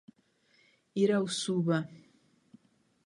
Irauçuba 1.01 1.77